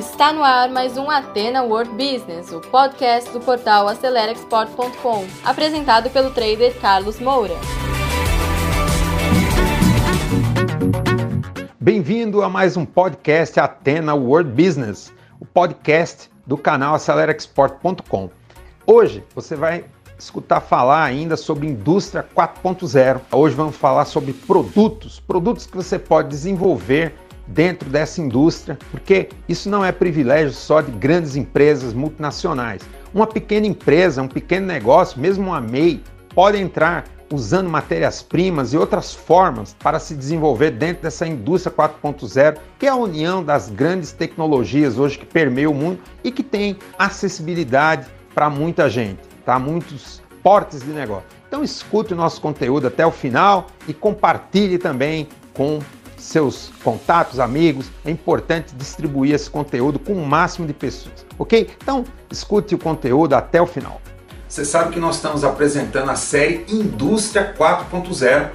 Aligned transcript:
Está 0.00 0.32
no 0.32 0.42
ar 0.42 0.70
mais 0.70 0.96
um 0.96 1.10
Atena 1.10 1.62
World 1.62 1.90
Business, 1.90 2.50
o 2.52 2.58
podcast 2.62 3.30
do 3.32 3.38
portal 3.38 3.86
AceleraExport.com, 3.86 5.26
apresentado 5.44 6.08
pelo 6.08 6.30
trader 6.30 6.74
Carlos 6.80 7.20
Moura. 7.20 7.52
Bem-vindo 11.78 12.40
a 12.40 12.48
mais 12.48 12.78
um 12.78 12.86
podcast 12.86 13.60
Atena 13.60 14.14
World 14.14 14.50
Business, 14.50 15.12
o 15.38 15.44
podcast 15.44 16.30
do 16.46 16.56
canal 16.56 16.94
AceleraExport.com. 16.94 18.30
Hoje 18.86 19.22
você 19.34 19.54
vai 19.54 19.84
escutar 20.18 20.62
falar 20.62 21.04
ainda 21.04 21.36
sobre 21.36 21.68
indústria 21.68 22.26
4.0. 22.34 23.20
Hoje 23.30 23.54
vamos 23.54 23.76
falar 23.76 24.06
sobre 24.06 24.32
produtos, 24.32 25.20
produtos 25.20 25.66
que 25.66 25.76
você 25.76 25.98
pode 25.98 26.30
desenvolver 26.30 27.14
dentro 27.46 27.88
dessa 27.88 28.20
indústria, 28.20 28.78
porque 28.90 29.28
isso 29.48 29.68
não 29.68 29.84
é 29.84 29.92
privilégio 29.92 30.52
só 30.52 30.80
de 30.80 30.90
grandes 30.92 31.36
empresas 31.36 31.92
multinacionais. 31.92 32.82
Uma 33.12 33.26
pequena 33.26 33.66
empresa, 33.66 34.22
um 34.22 34.28
pequeno 34.28 34.66
negócio, 34.66 35.20
mesmo 35.20 35.48
uma 35.48 35.60
MEI, 35.60 36.02
pode 36.34 36.58
entrar 36.58 37.04
usando 37.32 37.68
matérias-primas 37.68 38.72
e 38.72 38.76
outras 38.76 39.14
formas 39.14 39.74
para 39.78 40.00
se 40.00 40.14
desenvolver 40.14 40.72
dentro 40.72 41.04
dessa 41.04 41.26
indústria 41.26 41.74
4.0, 41.74 42.58
que 42.78 42.86
é 42.86 42.88
a 42.88 42.96
união 42.96 43.42
das 43.42 43.68
grandes 43.68 44.12
tecnologias 44.12 44.98
hoje 44.98 45.18
que 45.18 45.26
permeia 45.26 45.70
o 45.70 45.74
mundo 45.74 46.00
e 46.24 46.32
que 46.32 46.42
tem 46.42 46.76
acessibilidade 46.98 48.06
para 48.34 48.50
muita 48.50 48.88
gente, 48.88 49.20
tá? 49.44 49.58
Muitos 49.58 50.20
portes 50.42 50.80
de 50.80 50.90
negócio. 50.90 51.24
Então 51.46 51.62
escute 51.62 52.12
o 52.12 52.16
nosso 52.16 52.40
conteúdo 52.40 52.86
até 52.86 53.04
o 53.04 53.10
final 53.10 53.66
e 53.86 53.94
compartilhe 53.94 54.78
também 54.78 55.28
com 55.52 55.80
seus 56.20 56.70
contatos, 56.84 57.40
amigos. 57.40 57.90
É 58.04 58.10
importante 58.10 58.74
distribuir 58.74 59.34
esse 59.34 59.50
conteúdo 59.50 59.98
com 59.98 60.12
o 60.12 60.26
máximo 60.26 60.66
de 60.66 60.72
pessoas, 60.72 61.26
ok? 61.38 61.68
Então, 61.82 62.04
escute 62.30 62.74
o 62.74 62.78
conteúdo 62.78 63.34
até 63.34 63.60
o 63.60 63.66
final. 63.66 64.00
Você 64.48 64.64
sabe 64.64 64.92
que 64.92 65.00
nós 65.00 65.16
estamos 65.16 65.44
apresentando 65.44 66.10
a 66.10 66.16
série 66.16 66.64
Indústria 66.68 67.54
4.0 67.56 68.48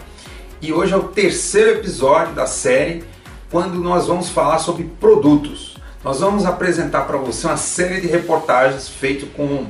e 0.62 0.74
hoje 0.74 0.94
é 0.94 0.98
o 0.98 1.04
terceiro 1.04 1.80
episódio 1.80 2.34
da 2.34 2.46
série 2.46 3.04
quando 3.50 3.76
nós 3.76 4.08
vamos 4.08 4.30
falar 4.30 4.60
sobre 4.60 4.84
produtos. 5.00 5.78
Nós 6.04 6.20
vamos 6.20 6.46
apresentar 6.46 7.06
para 7.06 7.18
você 7.18 7.48
uma 7.48 7.58
série 7.58 8.02
de 8.02 8.08
reportagens 8.08 8.90
feitas 8.90 9.30
com 9.36 9.66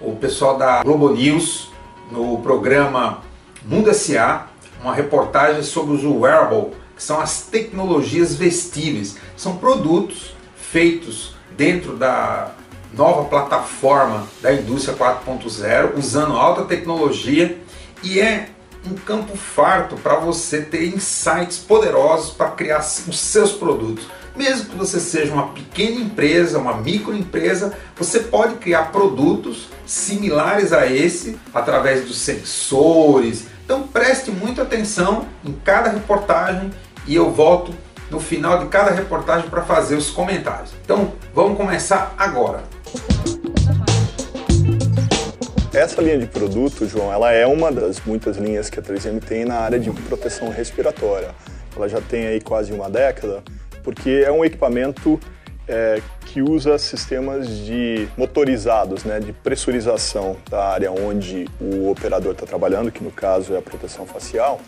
o 0.00 0.14
pessoal 0.16 0.56
da 0.56 0.82
Globo 0.82 1.10
News 1.10 1.70
no 2.10 2.38
programa 2.38 3.22
Mundo 3.64 3.92
SA, 3.92 4.46
uma 4.80 4.94
reportagem 4.94 5.62
sobre 5.62 5.96
os 5.96 6.04
wearable 6.04 6.70
que 6.96 7.02
são 7.02 7.20
as 7.20 7.42
tecnologias 7.42 8.34
vestíveis. 8.34 9.16
São 9.36 9.58
produtos 9.58 10.34
feitos 10.56 11.36
dentro 11.56 11.96
da 11.96 12.52
nova 12.92 13.24
plataforma 13.24 14.26
da 14.40 14.52
indústria 14.52 14.96
4.0, 14.96 15.96
usando 15.96 16.32
alta 16.32 16.64
tecnologia 16.64 17.58
e 18.02 18.18
é 18.18 18.48
um 18.86 18.94
campo 18.94 19.36
farto 19.36 19.96
para 19.96 20.16
você 20.16 20.62
ter 20.62 20.86
insights 20.86 21.58
poderosos 21.58 22.30
para 22.30 22.50
criar 22.50 22.78
os 22.78 23.18
seus 23.18 23.52
produtos. 23.52 24.06
Mesmo 24.34 24.66
que 24.66 24.76
você 24.76 25.00
seja 25.00 25.32
uma 25.32 25.48
pequena 25.48 26.00
empresa, 26.00 26.58
uma 26.58 26.76
microempresa, 26.76 27.76
você 27.96 28.20
pode 28.20 28.56
criar 28.56 28.92
produtos 28.92 29.68
similares 29.86 30.72
a 30.72 30.86
esse 30.86 31.38
através 31.54 32.04
dos 32.04 32.18
sensores. 32.18 33.46
Então 33.64 33.82
preste 33.88 34.30
muita 34.30 34.62
atenção 34.62 35.26
em 35.44 35.52
cada 35.52 35.90
reportagem 35.90 36.70
e 37.06 37.14
eu 37.14 37.30
volto 37.30 37.72
no 38.10 38.20
final 38.20 38.58
de 38.58 38.66
cada 38.66 38.90
reportagem 38.90 39.48
para 39.48 39.62
fazer 39.62 39.96
os 39.96 40.10
comentários. 40.10 40.72
Então 40.84 41.12
vamos 41.34 41.56
começar 41.56 42.14
agora. 42.18 42.62
Essa 45.72 46.00
linha 46.00 46.18
de 46.18 46.26
produto, 46.26 46.86
João, 46.88 47.12
ela 47.12 47.32
é 47.32 47.46
uma 47.46 47.70
das 47.70 48.00
muitas 48.00 48.38
linhas 48.38 48.70
que 48.70 48.80
a 48.80 48.82
3M 48.82 49.22
tem 49.22 49.44
na 49.44 49.56
área 49.56 49.78
de 49.78 49.90
proteção 49.90 50.48
respiratória. 50.48 51.34
Ela 51.76 51.88
já 51.88 52.00
tem 52.00 52.26
aí 52.26 52.40
quase 52.40 52.72
uma 52.72 52.88
década, 52.88 53.42
porque 53.84 54.24
é 54.24 54.32
um 54.32 54.42
equipamento 54.42 55.20
é, 55.68 56.00
que 56.24 56.40
usa 56.40 56.78
sistemas 56.78 57.48
de 57.48 58.08
motorizados, 58.16 59.04
né, 59.04 59.20
de 59.20 59.32
pressurização 59.32 60.36
da 60.48 60.64
área 60.64 60.90
onde 60.90 61.46
o 61.60 61.90
operador 61.90 62.32
está 62.32 62.46
trabalhando, 62.46 62.90
que 62.90 63.04
no 63.04 63.10
caso 63.10 63.54
é 63.54 63.58
a 63.58 63.62
proteção 63.62 64.06
facial, 64.06 64.60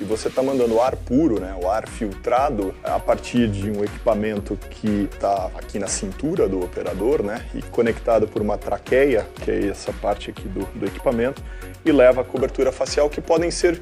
e 0.00 0.04
você 0.04 0.28
está 0.28 0.42
mandando 0.42 0.80
ar 0.80 0.96
puro, 0.96 1.40
né, 1.40 1.56
o 1.62 1.70
ar 1.70 1.88
filtrado, 1.88 2.74
a 2.82 2.98
partir 2.98 3.48
de 3.48 3.70
um 3.70 3.82
equipamento 3.82 4.58
que 4.70 5.08
está 5.12 5.50
aqui 5.54 5.78
na 5.78 5.86
cintura 5.86 6.48
do 6.48 6.62
operador, 6.62 7.22
né, 7.22 7.46
e 7.54 7.62
conectado 7.62 8.28
por 8.28 8.42
uma 8.42 8.58
traqueia, 8.58 9.26
que 9.42 9.50
é 9.50 9.68
essa 9.68 9.92
parte 9.92 10.30
aqui 10.30 10.46
do, 10.48 10.64
do 10.74 10.86
equipamento, 10.86 11.42
e 11.84 11.92
leva 11.92 12.20
a 12.20 12.24
cobertura 12.24 12.72
facial, 12.72 13.08
que 13.08 13.20
podem 13.20 13.50
ser 13.50 13.80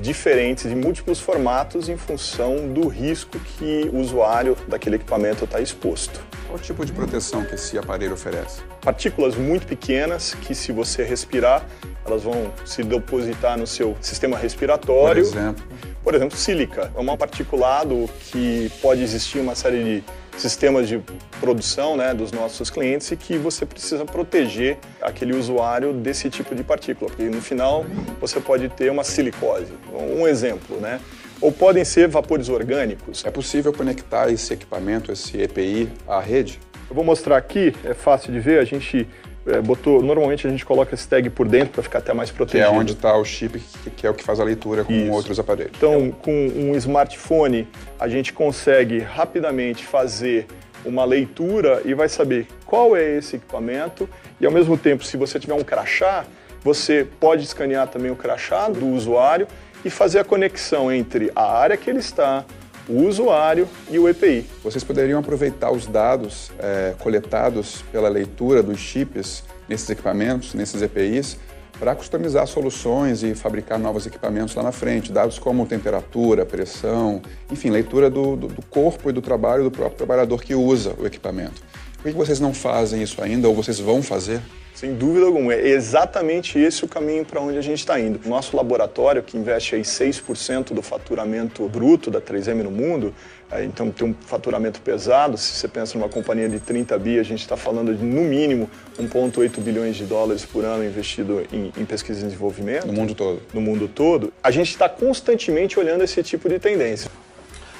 diferentes 0.00 0.66
em 0.66 0.76
múltiplos 0.76 1.18
formatos 1.18 1.88
em 1.88 1.96
função 1.96 2.68
do 2.72 2.88
risco 2.88 3.38
que 3.38 3.90
o 3.92 3.98
usuário 3.98 4.56
daquele 4.68 4.96
equipamento 4.96 5.44
está 5.44 5.60
exposto. 5.60 6.20
Qual 6.46 6.58
tipo 6.58 6.84
de 6.84 6.92
proteção 6.92 7.44
que 7.44 7.54
esse 7.54 7.78
aparelho 7.78 8.14
oferece? 8.14 8.60
Partículas 8.80 9.34
muito 9.36 9.66
pequenas 9.66 10.34
que, 10.34 10.54
se 10.54 10.70
você 10.70 11.02
respirar, 11.02 11.64
elas 12.04 12.22
vão 12.22 12.52
se 12.64 12.82
depositar 12.82 13.58
no 13.58 13.66
seu 13.66 13.96
sistema 14.00 14.36
respiratório. 14.36 15.24
Por 15.24 15.38
exemplo? 15.38 15.64
Por 16.02 16.14
exemplo, 16.14 16.36
sílica. 16.36 16.92
É 16.94 17.00
um 17.00 17.16
particulado 17.16 18.08
que 18.30 18.70
pode 18.82 19.02
existir 19.02 19.38
uma 19.38 19.54
série 19.54 19.82
de 19.82 20.04
sistemas 20.36 20.88
de 20.88 21.00
produção 21.40 21.96
né, 21.96 22.14
dos 22.14 22.32
nossos 22.32 22.70
clientes 22.70 23.10
e 23.10 23.16
que 23.16 23.36
você 23.36 23.66
precisa 23.66 24.04
proteger 24.04 24.78
aquele 25.00 25.34
usuário 25.34 25.92
desse 25.92 26.30
tipo 26.30 26.54
de 26.54 26.62
partícula, 26.62 27.10
porque 27.10 27.28
no 27.28 27.40
final 27.40 27.84
você 28.20 28.40
pode 28.40 28.68
ter 28.70 28.90
uma 28.90 29.04
silicose. 29.04 29.72
Um 29.92 30.26
exemplo, 30.26 30.78
né? 30.78 31.00
Ou 31.40 31.50
podem 31.50 31.84
ser 31.84 32.08
vapores 32.08 32.48
orgânicos. 32.48 33.24
É 33.24 33.30
possível 33.30 33.72
conectar 33.72 34.30
esse 34.30 34.52
equipamento, 34.52 35.10
esse 35.10 35.40
EPI, 35.40 35.88
à 36.06 36.20
rede? 36.20 36.60
Eu 36.88 36.94
vou 36.94 37.04
mostrar 37.04 37.36
aqui, 37.36 37.74
é 37.84 37.94
fácil 37.94 38.32
de 38.32 38.38
ver, 38.38 38.60
a 38.60 38.64
gente 38.64 39.08
é, 39.46 39.60
botou, 39.60 40.02
normalmente 40.02 40.46
a 40.46 40.50
gente 40.50 40.64
coloca 40.64 40.94
esse 40.94 41.06
tag 41.06 41.28
por 41.30 41.48
dentro 41.48 41.74
para 41.74 41.82
ficar 41.82 41.98
até 41.98 42.12
mais 42.12 42.30
protegido. 42.30 42.70
Que 42.70 42.76
é 42.76 42.78
onde 42.78 42.92
está 42.92 43.16
o 43.16 43.24
chip, 43.24 43.58
que, 43.58 43.90
que, 43.90 44.06
é 44.06 44.10
o 44.10 44.14
que 44.14 44.22
faz 44.22 44.38
a 44.38 44.44
leitura 44.44 44.84
com 44.84 44.92
Isso. 44.92 45.12
outros 45.12 45.38
aparelhos. 45.38 45.72
Então, 45.76 46.10
com 46.10 46.32
um 46.32 46.74
smartphone, 46.76 47.68
a 47.98 48.08
gente 48.08 48.32
consegue 48.32 48.98
rapidamente 48.98 49.84
fazer 49.84 50.46
uma 50.84 51.04
leitura 51.04 51.82
e 51.84 51.94
vai 51.94 52.08
saber 52.08 52.46
qual 52.66 52.96
é 52.96 53.16
esse 53.16 53.36
equipamento 53.36 54.08
e, 54.40 54.46
ao 54.46 54.52
mesmo 54.52 54.76
tempo, 54.76 55.04
se 55.04 55.16
você 55.16 55.38
tiver 55.38 55.54
um 55.54 55.62
crachá, 55.62 56.24
você 56.62 57.06
pode 57.20 57.42
escanear 57.42 57.88
também 57.88 58.10
o 58.10 58.16
crachá 58.16 58.68
do 58.68 58.86
usuário 58.88 59.46
e 59.84 59.90
fazer 59.90 60.20
a 60.20 60.24
conexão 60.24 60.92
entre 60.92 61.30
a 61.34 61.58
área 61.58 61.76
que 61.76 61.90
ele 61.90 61.98
está, 61.98 62.44
o 62.88 63.02
usuário 63.04 63.68
e 63.90 63.98
o 63.98 64.08
EPI. 64.08 64.46
Vocês 64.62 64.82
poderiam 64.82 65.20
aproveitar 65.20 65.70
os 65.70 65.86
dados 65.86 66.50
é, 66.58 66.94
coletados 66.98 67.82
pela 67.92 68.08
leitura 68.08 68.62
dos 68.62 68.78
chips 68.78 69.44
nesses 69.68 69.88
equipamentos, 69.88 70.54
nesses 70.54 70.82
EPIs, 70.82 71.38
para 71.78 71.94
customizar 71.94 72.46
soluções 72.46 73.22
e 73.22 73.34
fabricar 73.34 73.78
novos 73.78 74.06
equipamentos 74.06 74.54
lá 74.54 74.62
na 74.62 74.72
frente, 74.72 75.10
dados 75.10 75.38
como 75.38 75.66
temperatura, 75.66 76.46
pressão, 76.46 77.20
enfim, 77.50 77.70
leitura 77.70 78.08
do, 78.08 78.36
do, 78.36 78.46
do 78.48 78.62
corpo 78.62 79.10
e 79.10 79.12
do 79.12 79.20
trabalho 79.20 79.64
do 79.64 79.70
próprio 79.70 79.96
trabalhador 79.96 80.42
que 80.42 80.54
usa 80.54 80.94
o 80.98 81.06
equipamento. 81.06 81.62
Por 82.00 82.10
que 82.10 82.16
vocês 82.16 82.40
não 82.40 82.52
fazem 82.52 83.02
isso 83.02 83.22
ainda 83.22 83.48
ou 83.48 83.54
vocês 83.54 83.78
vão 83.78 84.02
fazer? 84.02 84.40
Sem 84.82 84.94
dúvida 84.94 85.26
alguma, 85.26 85.54
é 85.54 85.68
exatamente 85.68 86.58
esse 86.58 86.84
o 86.84 86.88
caminho 86.88 87.24
para 87.24 87.40
onde 87.40 87.56
a 87.56 87.60
gente 87.62 87.78
está 87.78 88.00
indo. 88.00 88.20
Nosso 88.28 88.56
laboratório, 88.56 89.22
que 89.22 89.36
investe 89.36 89.76
aí 89.76 89.82
6% 89.82 90.74
do 90.74 90.82
faturamento 90.82 91.68
bruto 91.68 92.10
da 92.10 92.20
3M 92.20 92.64
no 92.64 92.70
mundo, 92.72 93.14
é, 93.48 93.62
então 93.62 93.92
tem 93.92 94.08
um 94.08 94.14
faturamento 94.26 94.80
pesado. 94.80 95.38
Se 95.38 95.52
você 95.52 95.68
pensa 95.68 95.96
numa 95.96 96.08
companhia 96.08 96.48
de 96.48 96.58
30 96.58 96.98
bi, 96.98 97.20
a 97.20 97.22
gente 97.22 97.42
está 97.42 97.56
falando 97.56 97.94
de 97.94 98.02
no 98.02 98.22
mínimo 98.22 98.68
1,8 99.00 99.60
bilhões 99.60 99.94
de 99.94 100.04
dólares 100.04 100.44
por 100.44 100.64
ano 100.64 100.84
investido 100.84 101.46
em, 101.52 101.72
em, 101.78 101.84
pesquisa 101.84 102.18
e 102.18 102.24
desenvolvimento. 102.24 102.84
No 102.84 102.92
mundo 102.92 103.14
todo. 103.14 103.40
No 103.54 103.60
mundo 103.60 103.86
todo. 103.86 104.32
A 104.42 104.50
gente 104.50 104.70
está 104.70 104.88
constantemente 104.88 105.78
olhando 105.78 106.02
esse 106.02 106.20
tipo 106.24 106.48
de 106.48 106.58
tendência. 106.58 107.08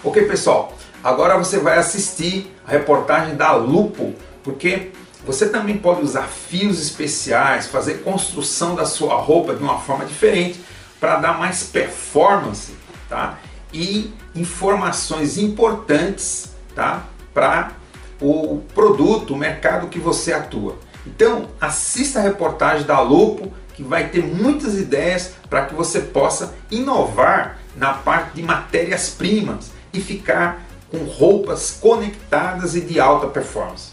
Ok, 0.05 0.25
pessoal. 0.27 0.73
Agora 1.03 1.37
você 1.37 1.59
vai 1.59 1.79
assistir 1.79 2.47
a 2.65 2.71
reportagem 2.71 3.35
da 3.35 3.57
Lupo, 3.57 4.15
porque 4.45 4.93
você 5.25 5.49
também 5.49 5.79
pode 5.79 6.03
usar 6.03 6.25
fios 6.25 6.81
especiais, 6.81 7.67
fazer 7.67 8.03
construção 8.03 8.75
da 8.75 8.85
sua 8.85 9.15
roupa 9.15 9.55
de 9.55 9.63
uma 9.63 9.79
forma 9.79 10.05
diferente 10.05 10.61
para 10.99 11.17
dar 11.17 11.39
mais 11.39 11.65
performance, 11.65 12.75
tá? 13.09 13.39
E 13.73 14.13
informações 14.35 15.39
importantes, 15.39 16.53
tá? 16.75 17.05
Para 17.33 17.73
o 18.21 18.63
produto, 18.75 19.35
o 19.35 19.37
mercado 19.37 19.89
que 19.89 19.99
você 19.99 20.33
atua. 20.33 20.77
Então, 21.07 21.49
assista 21.61 22.21
a 22.21 22.23
reportagem 22.23 22.87
da 22.87 23.01
Lupo, 23.01 23.53
que 23.75 23.83
vai 23.83 24.09
ter 24.09 24.25
muitas 24.25 24.79
ideias 24.79 25.33
para 25.49 25.67
que 25.67 25.75
você 25.75 26.01
possa 26.01 26.55
inovar 26.71 27.59
na 27.77 27.95
parte 27.95 28.35
de 28.35 28.43
matérias-primas 28.43 29.71
e 29.93 30.01
ficar 30.01 30.63
com 30.91 30.99
roupas 30.99 31.79
conectadas 31.81 32.77
e 32.77 32.81
de 32.81 33.01
alta 33.01 33.27
performance. 33.27 33.91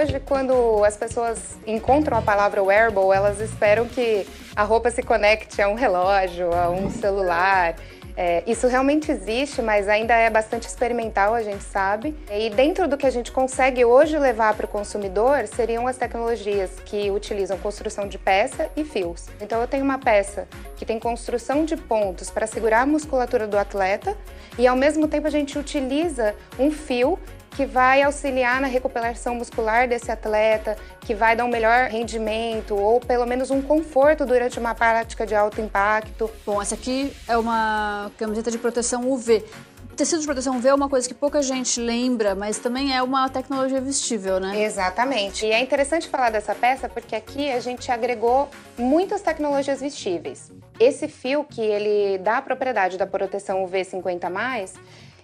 Hoje, 0.00 0.18
quando 0.18 0.82
as 0.82 0.96
pessoas 0.96 1.58
encontram 1.66 2.16
a 2.16 2.22
palavra 2.22 2.62
wearable, 2.62 3.12
elas 3.14 3.38
esperam 3.38 3.86
que 3.86 4.26
a 4.56 4.62
roupa 4.62 4.90
se 4.90 5.02
conecte 5.02 5.60
a 5.60 5.68
um 5.68 5.74
relógio, 5.74 6.50
a 6.54 6.70
um 6.70 6.88
celular. 6.88 7.76
É, 8.16 8.42
isso 8.46 8.66
realmente 8.66 9.12
existe, 9.12 9.60
mas 9.60 9.90
ainda 9.90 10.14
é 10.14 10.30
bastante 10.30 10.66
experimental, 10.66 11.34
a 11.34 11.42
gente 11.42 11.62
sabe. 11.62 12.16
E 12.30 12.48
dentro 12.48 12.88
do 12.88 12.96
que 12.96 13.04
a 13.04 13.10
gente 13.10 13.30
consegue 13.30 13.84
hoje 13.84 14.18
levar 14.18 14.54
para 14.54 14.64
o 14.64 14.68
consumidor 14.68 15.46
seriam 15.46 15.86
as 15.86 15.98
tecnologias 15.98 16.70
que 16.86 17.10
utilizam 17.10 17.58
construção 17.58 18.08
de 18.08 18.16
peça 18.16 18.70
e 18.74 18.84
fios. 18.84 19.26
Então, 19.38 19.60
eu 19.60 19.68
tenho 19.68 19.84
uma 19.84 19.98
peça 19.98 20.48
que 20.78 20.86
tem 20.86 20.98
construção 20.98 21.66
de 21.66 21.76
pontos 21.76 22.30
para 22.30 22.46
segurar 22.46 22.80
a 22.80 22.86
musculatura 22.86 23.46
do 23.46 23.58
atleta 23.58 24.16
e, 24.58 24.66
ao 24.66 24.76
mesmo 24.76 25.06
tempo, 25.06 25.26
a 25.26 25.30
gente 25.30 25.58
utiliza 25.58 26.34
um 26.58 26.70
fio 26.70 27.18
que 27.50 27.66
vai 27.66 28.02
auxiliar 28.02 28.60
na 28.60 28.66
recuperação 28.66 29.34
muscular 29.34 29.88
desse 29.88 30.10
atleta, 30.10 30.76
que 31.00 31.14
vai 31.14 31.34
dar 31.34 31.44
um 31.44 31.48
melhor 31.48 31.88
rendimento 31.88 32.74
ou 32.76 33.00
pelo 33.00 33.26
menos 33.26 33.50
um 33.50 33.60
conforto 33.60 34.24
durante 34.24 34.58
uma 34.58 34.74
prática 34.74 35.26
de 35.26 35.34
alto 35.34 35.60
impacto. 35.60 36.30
Bom, 36.46 36.62
essa 36.62 36.74
aqui 36.74 37.12
é 37.28 37.36
uma 37.36 38.10
camiseta 38.16 38.50
de 38.50 38.58
proteção 38.58 39.10
UV. 39.10 39.44
tecido 39.96 40.20
de 40.20 40.26
proteção 40.26 40.56
UV 40.56 40.68
é 40.68 40.74
uma 40.74 40.88
coisa 40.88 41.06
que 41.06 41.12
pouca 41.12 41.42
gente 41.42 41.78
lembra, 41.80 42.34
mas 42.34 42.58
também 42.58 42.96
é 42.96 43.02
uma 43.02 43.28
tecnologia 43.28 43.80
vestível, 43.80 44.40
né? 44.40 44.62
Exatamente. 44.62 45.44
E 45.44 45.52
é 45.52 45.60
interessante 45.60 46.08
falar 46.08 46.30
dessa 46.30 46.54
peça 46.54 46.88
porque 46.88 47.14
aqui 47.14 47.50
a 47.50 47.60
gente 47.60 47.90
agregou 47.92 48.48
muitas 48.78 49.20
tecnologias 49.20 49.80
vestíveis. 49.80 50.50
Esse 50.78 51.08
fio 51.08 51.44
que 51.44 51.60
ele 51.60 52.16
dá 52.18 52.38
a 52.38 52.42
propriedade 52.42 52.96
da 52.96 53.06
proteção 53.06 53.62
UV 53.64 53.82
50+, 53.82 54.72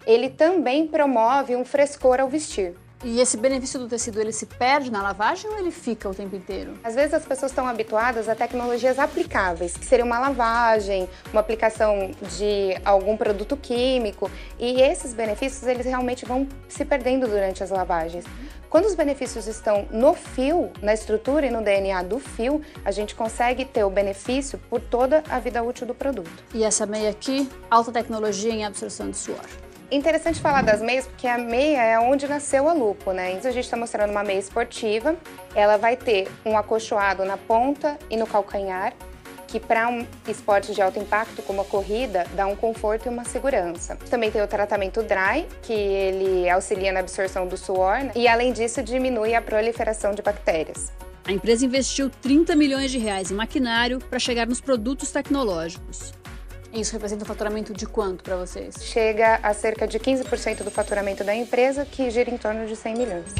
ele 0.06 0.31
também 0.31 0.87
promove 0.87 1.56
um 1.56 1.64
frescor 1.64 2.20
ao 2.20 2.29
vestir. 2.29 2.75
E 3.05 3.20
esse 3.20 3.37
benefício 3.37 3.79
do 3.79 3.87
tecido, 3.87 4.20
ele 4.20 4.32
se 4.32 4.47
perde 4.47 4.91
na 4.91 5.03
lavagem 5.03 5.50
ou 5.50 5.58
ele 5.58 5.70
fica 5.70 6.08
o 6.08 6.14
tempo 6.14 6.35
inteiro? 6.35 6.73
Às 6.82 6.94
vezes 6.94 7.12
as 7.12 7.26
pessoas 7.26 7.53
estão 7.53 7.67
habituadas 7.69 8.26
a 8.26 8.35
tecnologias 8.35 8.99
aplicáveis, 8.99 9.76
que 9.76 9.85
seria 9.85 10.05
uma 10.05 10.19
lavagem, 10.19 11.06
uma 11.31 11.41
aplicação 11.41 12.11
de 12.37 12.75
algum 12.85 13.17
produto 13.17 13.55
químico, 13.56 14.31
e 14.58 14.81
esses 14.81 15.12
benefícios 15.12 15.69
eles 15.69 15.85
realmente 15.85 16.25
vão 16.25 16.49
se 16.69 16.85
perdendo 16.87 17.29
durante 17.29 17.62
as 17.62 17.70
lavagens. 17.70 18.25
Quando 18.70 18.87
os 18.87 18.94
benefícios 18.94 19.47
estão 19.47 19.87
no 19.91 20.14
fio, 20.14 20.70
na 20.82 20.94
estrutura 20.94 21.47
e 21.47 21.50
no 21.50 21.62
DNA 21.62 22.02
do 22.02 22.19
fio, 22.19 22.62
a 22.85 22.91
gente 22.91 23.14
consegue 23.14 23.64
ter 23.64 23.85
o 23.85 23.91
benefício 23.91 24.59
por 24.70 24.81
toda 24.81 25.23
a 25.29 25.38
vida 25.38 25.62
útil 25.62 25.87
do 25.87 25.94
produto. 25.94 26.44
E 26.55 26.64
essa 26.64 26.87
meia 26.87 27.11
aqui, 27.11 27.49
alta 27.70 27.93
tecnologia 27.93 28.52
em 28.52 28.64
absorção 28.64 29.11
de 29.11 29.17
suor. 29.17 29.65
Interessante 29.91 30.41
falar 30.41 30.62
das 30.62 30.83
meias, 30.83 31.06
porque 31.06 31.29
a 31.29 31.38
meia 31.38 31.81
é 31.81 31.99
onde 31.99 32.27
nasceu 32.27 32.69
a 32.69 32.73
Lupo, 32.73 33.12
né? 33.12 33.33
Então 33.33 33.49
a 33.49 33.55
gente 33.55 33.65
está 33.65 33.77
mostrando 33.77 34.11
uma 34.11 34.25
meia 34.25 34.38
esportiva. 34.38 35.17
Ela 35.55 35.77
vai 35.77 35.97
ter 35.97 36.29
um 36.44 36.59
acolchoado 36.59 37.25
na 37.25 37.37
ponta 37.37 37.97
e 38.11 38.17
no 38.17 38.27
calcanhar, 38.27 38.93
que 39.47 39.61
para 39.61 39.88
um 39.88 40.05
esporte 40.27 40.75
de 40.75 40.83
alto 40.83 40.99
impacto 40.99 41.41
como 41.43 41.61
a 41.61 41.65
corrida 41.65 42.27
dá 42.35 42.49
um 42.49 42.56
conforto 42.56 43.06
e 43.06 43.09
uma 43.09 43.25
segurança. 43.25 43.97
Também 44.11 44.29
tem 44.29 44.43
o 44.43 44.49
tratamento 44.49 45.05
dry, 45.05 45.47
que 45.62 45.73
ele 45.73 46.50
auxilia 46.50 46.91
na 46.91 46.99
absorção 46.99 47.47
do 47.47 47.56
suor 47.56 47.99
né? 48.00 48.11
e 48.17 48.27
além 48.27 48.53
disso 48.53 48.83
diminui 48.83 49.37
a 49.37 49.41
proliferação 49.41 50.12
de 50.12 50.21
bactérias. 50.21 50.93
A 51.25 51.31
empresa 51.31 51.65
investiu 51.65 52.11
30 52.11 52.56
milhões 52.56 52.91
de 52.91 52.99
reais 52.99 53.31
em 53.31 53.35
maquinário 53.35 54.00
para 54.00 54.19
chegar 54.19 54.49
nos 54.49 54.61
produtos 54.61 55.12
tecnológicos. 55.12 56.12
Isso 56.76 56.93
representa 56.93 57.25
um 57.25 57.26
faturamento 57.26 57.73
de 57.73 57.87
quanto 57.87 58.23
para 58.23 58.37
vocês? 58.37 58.75
Chega 58.82 59.40
a 59.43 59.55
cerca 59.55 59.88
de 59.88 59.99
15% 59.99 60.62
do 60.62 60.70
faturamento 60.70 61.25
da 61.25 61.34
empresa, 61.34 61.87
que 61.87 62.11
gira 62.11 62.31
em 62.31 62.37
torno 62.37 62.67
de 62.67 62.76
100 62.76 62.94
milhões. 62.94 63.34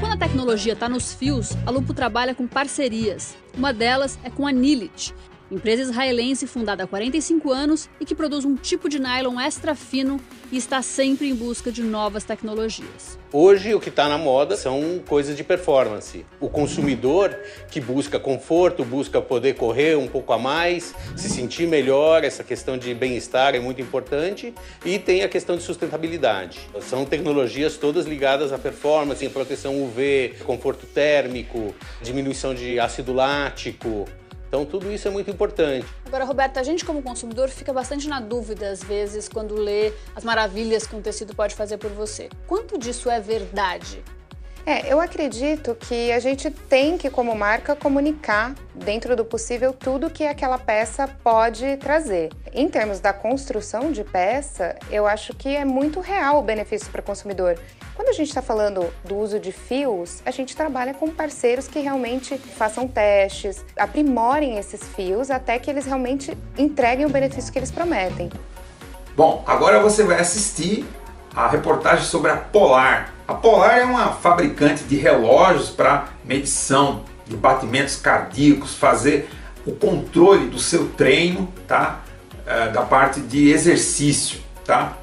Quando 0.00 0.14
a 0.14 0.16
tecnologia 0.16 0.72
está 0.72 0.88
nos 0.88 1.12
fios, 1.12 1.50
a 1.66 1.70
Lupo 1.70 1.92
trabalha 1.92 2.34
com 2.34 2.48
parcerias. 2.48 3.36
Uma 3.54 3.74
delas 3.74 4.18
é 4.24 4.30
com 4.30 4.46
a 4.46 4.52
Nilit, 4.52 5.12
empresa 5.52 5.82
israelense 5.82 6.46
fundada 6.46 6.84
há 6.84 6.86
45 6.86 7.52
anos 7.52 7.88
e 8.00 8.04
que 8.06 8.14
produz 8.14 8.44
um 8.44 8.56
tipo 8.56 8.88
de 8.88 8.98
nylon 8.98 9.38
extra 9.38 9.74
fino 9.74 10.18
e 10.50 10.56
está 10.56 10.80
sempre 10.80 11.28
em 11.28 11.34
busca 11.34 11.70
de 11.70 11.82
novas 11.82 12.24
tecnologias. 12.24 13.18
Hoje 13.32 13.74
o 13.74 13.80
que 13.80 13.88
está 13.88 14.08
na 14.08 14.18
moda 14.18 14.56
são 14.56 15.00
coisas 15.06 15.36
de 15.36 15.44
performance. 15.44 16.24
O 16.40 16.48
consumidor 16.48 17.34
que 17.70 17.80
busca 17.80 18.18
conforto, 18.18 18.84
busca 18.84 19.20
poder 19.22 19.54
correr 19.54 19.96
um 19.96 20.06
pouco 20.06 20.32
a 20.32 20.38
mais, 20.38 20.94
se 21.16 21.28
sentir 21.28 21.66
melhor, 21.66 22.24
essa 22.24 22.44
questão 22.44 22.76
de 22.76 22.94
bem-estar 22.94 23.54
é 23.54 23.60
muito 23.60 23.80
importante 23.80 24.52
e 24.84 24.98
tem 24.98 25.22
a 25.22 25.28
questão 25.28 25.56
de 25.56 25.62
sustentabilidade. 25.62 26.60
São 26.80 27.04
tecnologias 27.04 27.76
todas 27.76 28.06
ligadas 28.06 28.52
à 28.52 28.58
performance, 28.58 29.26
proteção 29.30 29.82
UV, 29.82 30.34
conforto 30.44 30.86
térmico, 30.86 31.74
diminuição 32.02 32.54
de 32.54 32.78
ácido 32.78 33.12
lático, 33.14 34.06
então, 34.52 34.66
tudo 34.66 34.92
isso 34.92 35.08
é 35.08 35.10
muito 35.10 35.30
importante. 35.30 35.86
Agora, 36.04 36.26
Roberta, 36.26 36.60
a 36.60 36.62
gente 36.62 36.84
como 36.84 37.02
consumidor 37.02 37.48
fica 37.48 37.72
bastante 37.72 38.06
na 38.06 38.20
dúvida, 38.20 38.68
às 38.68 38.84
vezes, 38.84 39.26
quando 39.26 39.54
lê 39.54 39.94
as 40.14 40.24
maravilhas 40.24 40.86
que 40.86 40.94
um 40.94 41.00
tecido 41.00 41.34
pode 41.34 41.54
fazer 41.54 41.78
por 41.78 41.90
você. 41.90 42.28
Quanto 42.46 42.76
disso 42.76 43.08
é 43.08 43.18
verdade? 43.18 44.04
É, 44.64 44.92
eu 44.92 45.00
acredito 45.00 45.74
que 45.74 46.12
a 46.12 46.20
gente 46.20 46.48
tem 46.48 46.96
que, 46.96 47.10
como 47.10 47.34
marca, 47.34 47.74
comunicar 47.74 48.54
dentro 48.72 49.16
do 49.16 49.24
possível 49.24 49.72
tudo 49.72 50.08
que 50.08 50.24
aquela 50.24 50.56
peça 50.56 51.08
pode 51.22 51.76
trazer. 51.78 52.30
Em 52.52 52.68
termos 52.68 53.00
da 53.00 53.12
construção 53.12 53.90
de 53.90 54.04
peça, 54.04 54.76
eu 54.88 55.04
acho 55.04 55.34
que 55.34 55.56
é 55.56 55.64
muito 55.64 55.98
real 55.98 56.38
o 56.38 56.42
benefício 56.42 56.88
para 56.92 57.00
o 57.00 57.04
consumidor. 57.04 57.58
Quando 57.96 58.08
a 58.08 58.12
gente 58.12 58.28
está 58.28 58.40
falando 58.40 58.88
do 59.04 59.16
uso 59.16 59.40
de 59.40 59.50
fios, 59.50 60.22
a 60.24 60.30
gente 60.30 60.56
trabalha 60.56 60.94
com 60.94 61.10
parceiros 61.10 61.66
que 61.66 61.80
realmente 61.80 62.38
façam 62.38 62.86
testes, 62.86 63.64
aprimorem 63.76 64.58
esses 64.58 64.82
fios 64.94 65.30
até 65.30 65.58
que 65.58 65.70
eles 65.70 65.86
realmente 65.86 66.36
entreguem 66.56 67.04
o 67.04 67.10
benefício 67.10 67.52
que 67.52 67.58
eles 67.58 67.70
prometem. 67.70 68.30
Bom, 69.16 69.42
agora 69.46 69.80
você 69.80 70.04
vai 70.04 70.20
assistir 70.20 70.86
a 71.34 71.48
reportagem 71.48 72.04
sobre 72.04 72.30
a 72.30 72.36
Polar. 72.36 73.12
A 73.32 73.34
Polar 73.34 73.78
é 73.78 73.84
uma 73.86 74.12
fabricante 74.12 74.84
de 74.84 74.94
relógios 74.96 75.70
para 75.70 76.08
medição 76.22 77.02
de 77.26 77.34
batimentos 77.34 77.96
cardíacos, 77.96 78.74
fazer 78.74 79.26
o 79.64 79.72
controle 79.72 80.48
do 80.48 80.58
seu 80.58 80.90
treino, 80.90 81.50
tá? 81.66 82.02
É, 82.46 82.68
da 82.68 82.82
parte 82.82 83.20
de 83.20 83.50
exercício, 83.50 84.38
tá? 84.66 84.98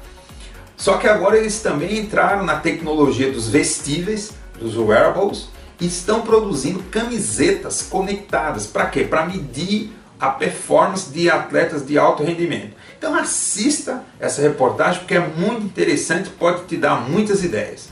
Só 0.76 0.96
que 0.96 1.08
agora 1.08 1.38
eles 1.38 1.60
também 1.60 1.98
entraram 1.98 2.44
na 2.44 2.54
tecnologia 2.54 3.32
dos 3.32 3.48
vestíveis, 3.48 4.30
dos 4.60 4.76
wearables, 4.76 5.48
e 5.80 5.86
estão 5.86 6.22
produzindo 6.22 6.84
camisetas 6.84 7.82
conectadas. 7.82 8.64
Para 8.64 8.86
quê? 8.86 9.02
Para 9.02 9.26
medir 9.26 9.90
a 10.20 10.28
performance 10.28 11.10
de 11.10 11.28
atletas 11.28 11.84
de 11.84 11.98
alto 11.98 12.22
rendimento. 12.22 12.76
Então 12.96 13.12
assista 13.12 14.04
essa 14.20 14.40
reportagem 14.40 15.00
porque 15.00 15.16
é 15.16 15.18
muito 15.18 15.64
interessante, 15.64 16.30
pode 16.30 16.66
te 16.66 16.76
dar 16.76 16.94
muitas 17.10 17.42
ideias. 17.42 17.88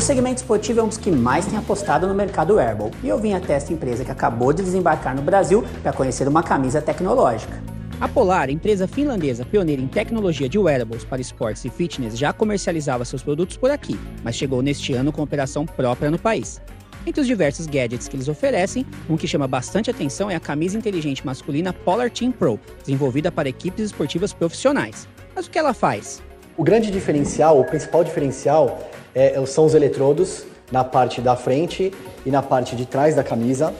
O 0.00 0.02
segmento 0.02 0.40
esportivo 0.40 0.80
é 0.80 0.82
um 0.82 0.88
dos 0.88 0.96
que 0.96 1.10
mais 1.10 1.44
tem 1.44 1.58
apostado 1.58 2.06
no 2.08 2.14
mercado 2.14 2.54
wearable 2.54 2.90
e 3.02 3.08
eu 3.10 3.18
vim 3.18 3.34
até 3.34 3.52
esta 3.52 3.70
empresa 3.70 4.02
que 4.02 4.10
acabou 4.10 4.50
de 4.50 4.62
desembarcar 4.62 5.14
no 5.14 5.20
Brasil 5.20 5.62
para 5.82 5.92
conhecer 5.92 6.26
uma 6.26 6.42
camisa 6.42 6.80
tecnológica. 6.80 7.62
A 8.00 8.08
Polar, 8.08 8.48
empresa 8.48 8.88
finlandesa 8.88 9.44
pioneira 9.44 9.82
em 9.82 9.86
tecnologia 9.86 10.48
de 10.48 10.58
wearables 10.58 11.04
para 11.04 11.20
esportes 11.20 11.66
e 11.66 11.68
fitness, 11.68 12.18
já 12.18 12.32
comercializava 12.32 13.04
seus 13.04 13.22
produtos 13.22 13.58
por 13.58 13.70
aqui, 13.70 14.00
mas 14.24 14.36
chegou 14.36 14.62
neste 14.62 14.94
ano 14.94 15.12
com 15.12 15.20
operação 15.20 15.66
própria 15.66 16.10
no 16.10 16.18
país. 16.18 16.62
Entre 17.06 17.20
os 17.20 17.26
diversos 17.26 17.66
gadgets 17.66 18.08
que 18.08 18.16
eles 18.16 18.26
oferecem, 18.26 18.86
um 19.06 19.18
que 19.18 19.28
chama 19.28 19.46
bastante 19.46 19.90
atenção 19.90 20.30
é 20.30 20.34
a 20.34 20.40
camisa 20.40 20.78
inteligente 20.78 21.26
masculina 21.26 21.74
Polar 21.74 22.10
Team 22.10 22.32
Pro, 22.32 22.58
desenvolvida 22.78 23.30
para 23.30 23.50
equipes 23.50 23.84
esportivas 23.84 24.32
profissionais. 24.32 25.06
Mas 25.36 25.46
o 25.46 25.50
que 25.50 25.58
ela 25.58 25.74
faz? 25.74 26.22
O 26.56 26.64
grande 26.64 26.90
diferencial, 26.90 27.60
o 27.60 27.64
principal 27.64 28.02
diferencial, 28.02 28.90
é, 29.14 29.44
são 29.46 29.64
os 29.64 29.74
eletrodos 29.74 30.44
na 30.70 30.84
parte 30.84 31.20
da 31.20 31.36
frente 31.36 31.92
e 32.24 32.30
na 32.30 32.42
parte 32.42 32.76
de 32.76 32.86
trás 32.86 33.14
da 33.14 33.24
camisa. 33.24 33.74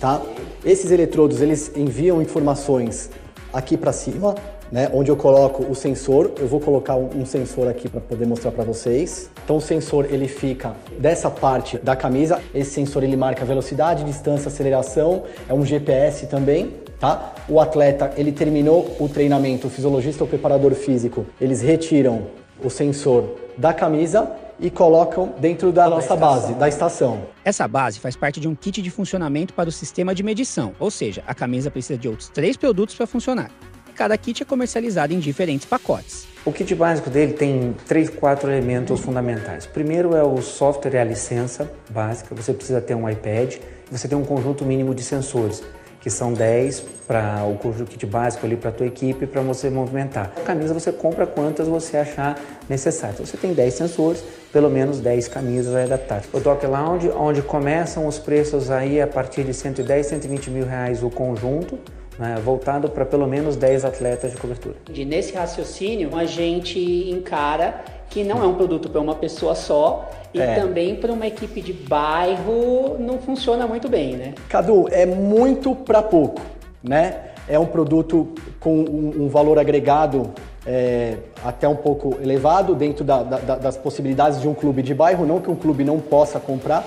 Tá? 0.00 0.20
Esses 0.64 0.90
eletrodos 0.90 1.40
eles 1.40 1.72
enviam 1.76 2.20
informações 2.20 3.10
aqui 3.52 3.76
para 3.76 3.92
cima 3.92 4.34
né, 4.74 4.90
onde 4.92 5.10
eu 5.10 5.16
coloco 5.16 5.64
o 5.70 5.74
sensor. 5.74 6.32
Eu 6.38 6.48
vou 6.48 6.60
colocar 6.60 6.96
um 6.96 7.24
sensor 7.24 7.68
aqui 7.68 7.88
para 7.88 8.00
poder 8.00 8.26
mostrar 8.26 8.50
para 8.50 8.64
vocês. 8.64 9.30
Então 9.44 9.56
o 9.56 9.60
sensor 9.60 10.06
ele 10.10 10.26
fica 10.28 10.74
dessa 10.98 11.30
parte 11.30 11.78
da 11.78 11.94
camisa. 11.94 12.40
Esse 12.54 12.72
sensor 12.72 13.04
ele 13.04 13.16
marca 13.16 13.44
velocidade, 13.44 14.02
distância, 14.04 14.48
aceleração. 14.48 15.22
É 15.48 15.54
um 15.54 15.64
GPS 15.64 16.26
também, 16.26 16.74
tá? 16.98 17.34
O 17.48 17.60
atleta 17.60 18.12
ele 18.16 18.32
terminou 18.32 18.96
o 18.98 19.08
treinamento, 19.08 19.68
o 19.68 19.70
fisiologista 19.70 20.24
ou 20.24 20.28
preparador 20.28 20.74
físico, 20.74 21.24
eles 21.40 21.60
retiram 21.60 22.22
o 22.62 22.68
sensor 22.70 23.36
da 23.56 23.72
camisa 23.72 24.28
e 24.58 24.70
colocam 24.70 25.34
dentro 25.38 25.72
da 25.72 25.88
nossa 25.88 26.14
base, 26.16 26.54
da 26.54 26.68
estação. 26.68 27.26
Essa 27.44 27.66
base 27.66 27.98
faz 27.98 28.16
parte 28.16 28.40
de 28.40 28.48
um 28.48 28.54
kit 28.54 28.80
de 28.80 28.90
funcionamento 28.90 29.54
para 29.54 29.68
o 29.68 29.72
sistema 29.72 30.14
de 30.14 30.22
medição, 30.22 30.74
ou 30.78 30.90
seja, 30.90 31.22
a 31.26 31.34
camisa 31.34 31.70
precisa 31.70 31.98
de 31.98 32.08
outros 32.08 32.28
três 32.28 32.56
produtos 32.56 32.94
para 32.94 33.06
funcionar. 33.06 33.50
Cada 33.94 34.18
kit 34.18 34.42
é 34.42 34.46
comercializado 34.46 35.12
em 35.12 35.20
diferentes 35.20 35.66
pacotes. 35.66 36.26
O 36.44 36.52
kit 36.52 36.74
básico 36.74 37.08
dele 37.08 37.32
tem 37.32 37.74
três, 37.86 38.10
quatro 38.10 38.50
elementos 38.50 39.00
fundamentais. 39.00 39.66
Primeiro 39.66 40.16
é 40.16 40.22
o 40.22 40.42
software 40.42 40.94
e 40.94 40.98
a 40.98 41.04
licença 41.04 41.70
básica. 41.90 42.34
Você 42.34 42.52
precisa 42.52 42.80
ter 42.80 42.94
um 42.94 43.08
iPad, 43.08 43.56
você 43.90 44.08
tem 44.08 44.18
um 44.18 44.24
conjunto 44.24 44.64
mínimo 44.64 44.94
de 44.94 45.02
sensores 45.02 45.62
que 46.04 46.10
são 46.10 46.34
10 46.34 46.84
para 47.06 47.46
o 47.50 47.56
curso 47.56 47.78
do 47.78 47.86
kit 47.86 48.04
básico 48.04 48.44
ali 48.44 48.56
para 48.56 48.68
a 48.68 48.72
tua 48.72 48.86
equipe 48.86 49.26
para 49.26 49.40
você 49.40 49.70
movimentar. 49.70 50.30
Camisa 50.44 50.74
você 50.74 50.92
compra 50.92 51.26
quantas 51.26 51.66
você 51.66 51.96
achar 51.96 52.38
necessário. 52.68 53.14
Então, 53.14 53.24
você 53.24 53.38
tem 53.38 53.54
10 53.54 53.72
sensores, 53.72 54.22
pelo 54.52 54.68
menos 54.68 55.00
10 55.00 55.28
camisas 55.28 55.74
adaptadas. 55.74 56.26
O 56.30 56.40
Dock 56.40 56.66
Lounge, 56.66 57.08
onde 57.08 57.40
começam 57.40 58.06
os 58.06 58.18
preços 58.18 58.70
aí 58.70 59.00
a 59.00 59.06
partir 59.06 59.44
de 59.44 59.54
110, 59.54 60.04
120 60.04 60.50
mil 60.50 60.66
reais 60.66 61.02
o 61.02 61.08
conjunto, 61.08 61.78
né, 62.18 62.38
voltado 62.44 62.90
para 62.90 63.06
pelo 63.06 63.26
menos 63.26 63.56
10 63.56 63.86
atletas 63.86 64.32
de 64.32 64.36
cobertura. 64.36 64.74
E 64.92 65.06
nesse 65.06 65.34
raciocínio, 65.34 66.14
a 66.14 66.26
gente 66.26 66.78
encara 67.10 67.82
que 68.10 68.22
não 68.24 68.42
é 68.42 68.46
um 68.46 68.54
produto 68.54 68.88
para 68.88 69.00
uma 69.00 69.14
pessoa 69.14 69.54
só 69.54 70.08
e 70.32 70.40
é. 70.40 70.54
também 70.54 70.96
para 70.96 71.12
uma 71.12 71.26
equipe 71.26 71.60
de 71.60 71.72
bairro 71.72 72.96
não 72.98 73.18
funciona 73.18 73.66
muito 73.66 73.88
bem, 73.88 74.16
né? 74.16 74.34
Cadu, 74.48 74.86
é 74.90 75.06
muito 75.06 75.74
para 75.74 76.02
pouco, 76.02 76.40
né? 76.82 77.30
É 77.48 77.58
um 77.58 77.66
produto 77.66 78.28
com 78.58 78.76
um, 78.76 79.24
um 79.24 79.28
valor 79.28 79.58
agregado 79.58 80.32
é, 80.66 81.16
até 81.44 81.68
um 81.68 81.76
pouco 81.76 82.16
elevado 82.20 82.74
dentro 82.74 83.04
da, 83.04 83.22
da, 83.22 83.56
das 83.56 83.76
possibilidades 83.76 84.40
de 84.40 84.48
um 84.48 84.54
clube 84.54 84.82
de 84.82 84.94
bairro, 84.94 85.26
não 85.26 85.40
que 85.40 85.50
um 85.50 85.56
clube 85.56 85.84
não 85.84 86.00
possa 86.00 86.40
comprar, 86.40 86.84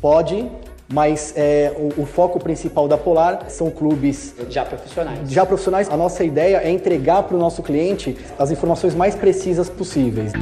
pode, 0.00 0.48
mas 0.92 1.34
é, 1.36 1.72
o, 1.76 2.02
o, 2.02 2.06
foco 2.06 2.38
principal 2.38 2.88
da 2.88 2.96
Polar 2.96 3.46
são 3.48 3.70
clubes 3.70 4.34
já 4.48 4.64
profissionais. 4.64 5.30
Já 5.30 5.44
profissionais. 5.44 5.88
A 5.90 5.96
nossa 5.96 6.24
ideia 6.24 6.58
é 6.58 6.70
entregar 6.70 7.22
para 7.24 7.36
o 7.36 7.38
nosso 7.38 7.62
cliente 7.62 8.16
as 8.38 8.50
informações 8.50 8.94
mais 8.94 9.14
precisas 9.14 9.68
possíveis. 9.68 10.32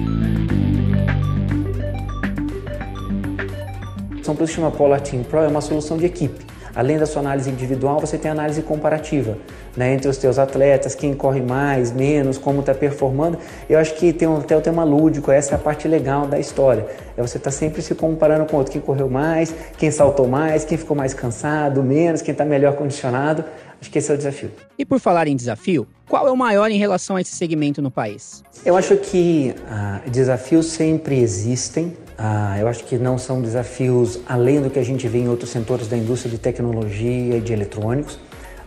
São 4.27 4.35
por 4.35 4.43
isso 4.43 4.55
que 4.55 4.61
chama 4.61 4.73
Polar 4.73 5.01
Team 5.01 5.23
Pro 5.23 5.39
é 5.39 5.47
uma 5.47 5.61
solução 5.61 5.97
de 5.97 6.05
equipe. 6.05 6.45
Além 6.75 6.99
da 6.99 7.07
sua 7.07 7.21
análise 7.21 7.49
individual, 7.49 8.01
você 8.01 8.19
tem 8.19 8.29
análise 8.29 8.61
comparativa 8.61 9.39
né, 9.77 9.95
entre 9.95 10.09
os 10.09 10.17
teus 10.17 10.37
atletas, 10.37 10.97
quem 10.97 11.15
corre 11.15 11.41
mais, 11.41 11.93
menos, 11.93 12.37
como 12.37 12.59
está 12.59 12.75
performando. 12.75 13.39
Eu 13.71 13.79
acho 13.79 13.95
que 13.95 14.13
tem 14.13 14.27
até 14.37 14.57
o 14.57 14.61
tema 14.61 14.83
lúdico, 14.83 15.31
essa 15.31 15.53
é 15.53 15.55
a 15.55 15.59
parte 15.59 15.87
legal 15.87 16.27
da 16.27 16.41
história. 16.41 16.85
É 17.17 17.23
você 17.23 17.37
estar 17.37 17.53
tá 17.53 17.57
sempre 17.57 17.81
se 17.81 17.95
comparando 17.95 18.47
com 18.47 18.57
outro, 18.57 18.73
quem 18.73 18.81
correu 18.81 19.09
mais, 19.09 19.55
quem 19.79 19.93
saltou 19.93 20.27
mais, 20.27 20.65
quem 20.65 20.77
ficou 20.77 20.97
mais 20.97 21.15
cansado, 21.15 21.85
menos, 21.85 22.21
quem 22.21 22.33
está 22.33 22.45
melhor 22.45 22.75
condicionado. 22.75 23.45
Acho 23.81 23.89
que 23.89 23.99
esse 24.01 24.11
é 24.11 24.15
o 24.15 24.17
desafio. 24.17 24.51
E 24.77 24.85
por 24.85 24.99
falar 24.99 25.29
em 25.29 25.37
desafio, 25.37 25.87
qual 26.09 26.27
é 26.27 26.33
o 26.33 26.37
maior 26.37 26.69
em 26.69 26.79
relação 26.79 27.15
a 27.15 27.21
esse 27.21 27.37
segmento 27.37 27.81
no 27.81 27.93
país? 27.93 28.43
Eu 28.65 28.77
acho 28.77 28.97
que 28.97 29.55
ah, 29.71 30.01
desafios 30.09 30.67
sempre 30.67 31.21
existem. 31.21 31.97
Ah, 32.19 32.57
eu 32.59 32.67
acho 32.67 32.85
que 32.85 32.97
não 32.97 33.19
são 33.19 33.43
desafios 33.43 34.21
além 34.27 34.61
do 34.61 34.71
que 34.71 34.79
a 34.79 34.85
gente 34.85 35.07
vê 35.07 35.19
em 35.19 35.29
outros 35.29 35.51
setores 35.51 35.87
da 35.87 35.97
indústria 35.97 36.31
de 36.31 36.39
tecnologia 36.39 37.37
e 37.37 37.41
de 37.41 37.53
eletrônicos. 37.53 38.19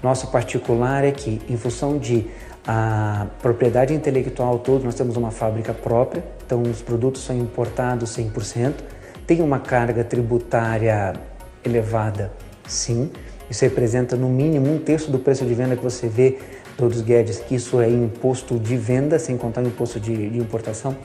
Nosso 0.03 0.27
particular 0.27 1.03
é 1.03 1.12
que, 1.12 1.41
em 1.50 1.58
função 1.58 1.98
de 1.98 2.27
a 2.68 3.25
propriedade 3.41 3.94
intelectual 3.94 4.60
toda, 4.60 4.86
nós 4.86 4.94
temos 4.94 5.18
uma 5.18 5.32
fábrica 5.32 5.74
própria, 5.74 6.24
então 6.46 6.62
os 6.62 6.82
produtos 6.82 7.24
são 7.24 7.36
importados 7.36 8.15
100%, 8.15 8.74
tem 9.25 9.41
uma 9.41 9.60
carga 9.60 10.03
tributária 10.03 11.13
elevada, 11.65 12.32
sim, 12.68 13.10
isso 13.50 13.65
representa 13.65 14.15
no 14.15 14.29
mínimo 14.29 14.72
um 14.72 14.77
terço 14.77 15.10
do 15.10 15.18
preço 15.18 15.46
de 15.46 15.53
venda 15.56 15.75
que 15.75 15.84
você 15.84 16.08
vê 16.08 16.38
todos 16.77 17.00
os 17.00 17.39
que 17.39 17.56
isso 17.56 17.82
é 17.82 17.89
imposto 17.89 18.60
de 18.60 18.77
venda, 18.77 19.18
sem 19.18 19.36
contar 19.36 19.62
o 19.62 19.68
imposto 19.68 20.00
de, 20.00 20.29
de 20.29 20.38
importação 20.38 20.96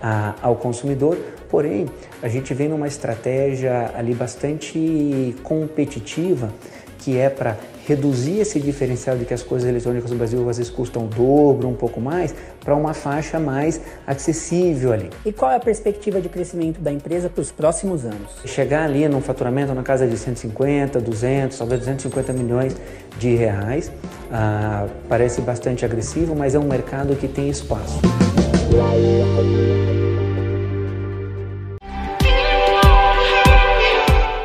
a, 0.00 0.34
ao 0.42 0.56
consumidor. 0.56 1.16
Porém, 1.48 1.86
a 2.22 2.28
gente 2.28 2.52
vem 2.54 2.68
numa 2.68 2.88
estratégia 2.88 3.92
ali 3.96 4.14
bastante 4.14 5.34
competitiva, 5.42 6.50
que 6.98 7.16
é 7.16 7.28
para 7.28 7.56
reduzir 7.86 8.40
esse 8.40 8.58
diferencial 8.58 9.16
de 9.16 9.24
que 9.24 9.32
as 9.32 9.42
coisas 9.42 9.68
eletrônicas 9.68 10.10
no 10.10 10.16
Brasil 10.16 10.40
às 10.50 10.58
vezes 10.58 10.72
custam 10.72 11.04
o 11.04 11.08
dobro, 11.08 11.68
um 11.68 11.74
pouco 11.74 12.00
mais, 12.00 12.34
para 12.64 12.74
uma 12.74 12.92
faixa 12.92 13.38
mais 13.38 13.80
acessível 14.04 14.92
ali. 14.92 15.08
E 15.24 15.32
qual 15.32 15.52
é 15.52 15.56
a 15.56 15.60
perspectiva 15.60 16.20
de 16.20 16.28
crescimento 16.28 16.80
da 16.80 16.90
empresa 16.90 17.28
para 17.28 17.40
os 17.40 17.52
próximos 17.52 18.04
anos? 18.04 18.32
Chegar 18.44 18.84
ali 18.84 19.08
num 19.08 19.20
faturamento 19.20 19.72
na 19.72 19.84
casa 19.84 20.04
de 20.06 20.18
150, 20.18 21.00
200, 21.00 21.56
talvez 21.56 21.80
250 21.80 22.32
milhões 22.32 22.76
de 23.18 23.36
reais, 23.36 23.92
ah, 24.32 24.88
parece 25.08 25.40
bastante 25.40 25.84
agressivo, 25.84 26.34
mas 26.34 26.56
é 26.56 26.58
um 26.58 26.66
mercado 26.66 27.14
que 27.14 27.28
tem 27.28 27.48
espaço. 27.48 28.00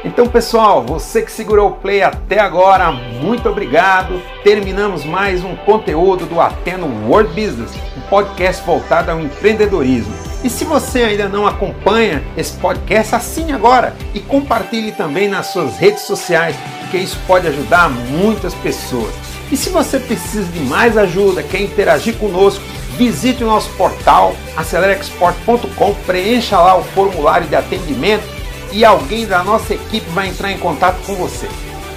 Então, 0.03 0.27
pessoal, 0.27 0.83
você 0.83 1.21
que 1.21 1.31
segurou 1.31 1.69
o 1.69 1.73
play 1.73 2.03
até 2.03 2.39
agora, 2.39 2.91
muito 2.91 3.47
obrigado. 3.47 4.21
Terminamos 4.43 5.05
mais 5.05 5.43
um 5.43 5.55
conteúdo 5.55 6.25
do 6.25 6.39
Ateno 6.39 7.07
World 7.07 7.29
Business, 7.29 7.71
um 7.97 8.01
podcast 8.09 8.63
voltado 8.65 9.09
ao 9.09 9.19
empreendedorismo. 9.19 10.13
E 10.43 10.49
se 10.49 10.65
você 10.65 11.03
ainda 11.03 11.29
não 11.29 11.47
acompanha 11.47 12.21
esse 12.35 12.53
podcast, 12.57 13.15
assine 13.15 13.53
agora 13.53 13.95
e 14.13 14.19
compartilhe 14.19 14.91
também 14.91 15.29
nas 15.29 15.47
suas 15.47 15.77
redes 15.77 16.01
sociais, 16.01 16.55
porque 16.81 16.97
isso 16.97 17.17
pode 17.25 17.47
ajudar 17.47 17.89
muitas 17.89 18.53
pessoas. 18.55 19.13
E 19.51 19.57
se 19.57 19.69
você 19.69 19.99
precisa 19.99 20.51
de 20.51 20.59
mais 20.61 20.97
ajuda, 20.97 21.43
quer 21.43 21.61
interagir 21.61 22.15
conosco, 22.17 22.63
visite 22.97 23.43
o 23.43 23.47
nosso 23.47 23.69
portal 23.71 24.35
acelerexport.com, 24.55 25.93
preencha 26.05 26.57
lá 26.57 26.77
o 26.77 26.83
formulário 26.83 27.47
de 27.47 27.55
atendimento 27.55 28.23
e 28.71 28.85
alguém 28.85 29.25
da 29.25 29.43
nossa 29.43 29.73
equipe 29.73 30.09
vai 30.11 30.29
entrar 30.29 30.51
em 30.51 30.57
contato 30.57 31.01
com 31.05 31.15
você. 31.15 31.47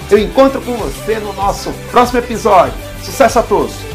Eu 0.09 0.19
encontro 0.19 0.61
com 0.61 0.73
você 0.73 1.19
no 1.19 1.33
nosso 1.33 1.71
próximo 1.89 2.19
episódio. 2.19 2.73
Sucesso 3.03 3.39
a 3.39 3.43
todos! 3.43 3.94